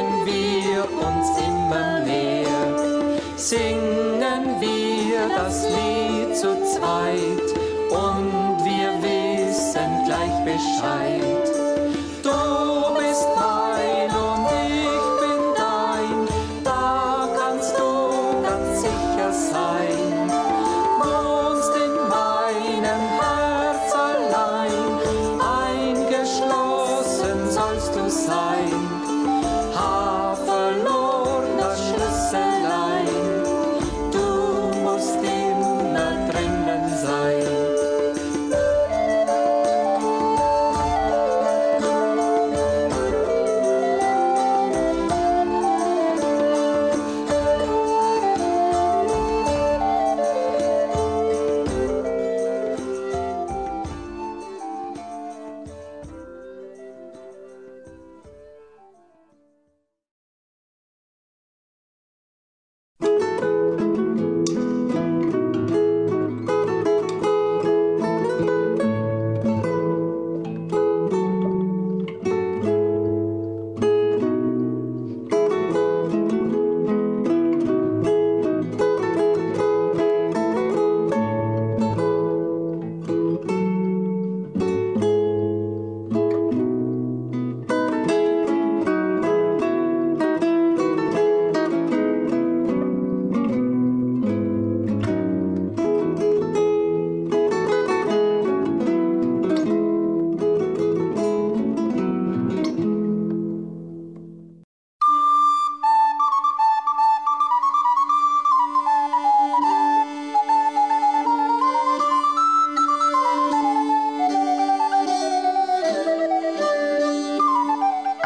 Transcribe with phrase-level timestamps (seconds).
[0.00, 2.46] lieben wir uns immer mehr.
[3.36, 7.48] Singen wir das Lied zu zweit
[7.90, 11.48] und wir wissen gleich Bescheid.
[12.22, 16.28] Du bist mein und ich bin dein,
[16.64, 17.88] da kannst du
[18.42, 20.30] ganz sicher sein.
[21.00, 24.88] Wohnst in meinem Herz allein,
[25.40, 29.29] eingeschlossen sollst du sein.
[30.78, 30.99] No.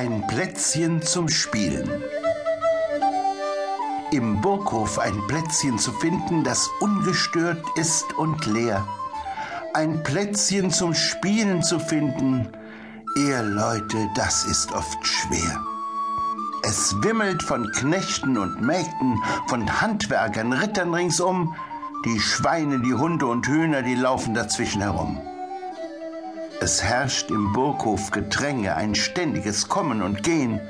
[0.00, 2.02] Ein Plätzchen zum Spielen.
[4.12, 8.88] Im Burghof ein Plätzchen zu finden, das ungestört ist und leer.
[9.74, 12.48] Ein Plätzchen zum Spielen zu finden,
[13.14, 15.62] ihr Leute, das ist oft schwer.
[16.62, 21.54] Es wimmelt von Knechten und Mägden, von Handwerkern, Rittern ringsum.
[22.06, 25.20] Die Schweine, die Hunde und Hühner, die laufen dazwischen herum.
[26.62, 30.60] Es herrscht im Burghof Gedränge, ein ständiges Kommen und Gehen,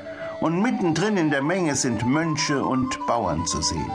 [0.40, 3.90] und mittendrin in der Menge sind Mönche und Bauern zu sehen.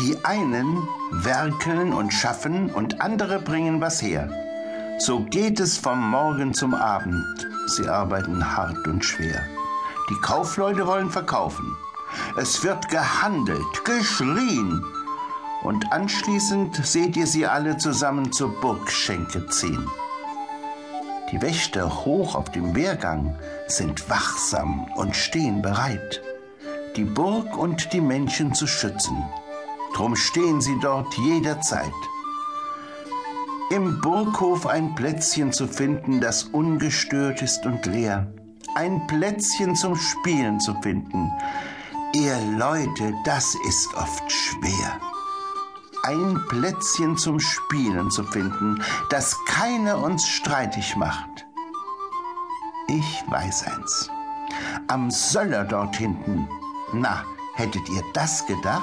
[0.00, 4.28] Die einen werkeln und schaffen und andere bringen was her.
[4.98, 7.48] So geht es vom Morgen zum Abend.
[7.68, 9.44] Sie arbeiten hart und schwer.
[10.10, 11.76] Die Kaufleute wollen verkaufen.
[12.36, 14.84] Es wird gehandelt, geschrien.
[15.62, 19.86] Und anschließend seht ihr sie alle zusammen zur Burgschenke ziehen.
[21.30, 23.36] Die Wächter hoch auf dem Wehrgang
[23.68, 26.22] sind wachsam und stehen bereit,
[26.96, 29.16] die Burg und die Menschen zu schützen.
[29.94, 31.92] Drum stehen sie dort jederzeit.
[33.70, 38.26] Im Burghof ein Plätzchen zu finden, das ungestört ist und leer.
[38.74, 41.30] Ein Plätzchen zum Spielen zu finden.
[42.12, 45.09] Ihr Leute, das ist oft schwer
[46.04, 51.46] ein Plätzchen zum Spielen zu finden, das keiner uns streitig macht.
[52.88, 54.10] Ich weiß eins.
[54.88, 56.48] Am Söller dort hinten,
[56.92, 57.24] na,
[57.54, 58.82] hättet ihr das gedacht?